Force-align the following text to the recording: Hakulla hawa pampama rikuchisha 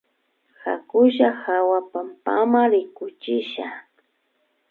Hakulla 0.63 1.31
hawa 1.31 1.81
pampama 1.81 2.61
rikuchisha 2.71 3.67